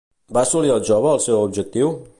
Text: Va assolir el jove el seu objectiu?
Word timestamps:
Va 0.37 0.41
assolir 0.47 0.73
el 0.77 0.81
jove 0.89 1.11
el 1.13 1.23
seu 1.27 1.41
objectiu? 1.47 1.95